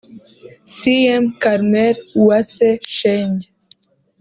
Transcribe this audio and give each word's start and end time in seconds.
cm 0.73 1.23
Carmel 1.41 1.95
Uwase 2.19 2.69
Shenge 2.95 3.47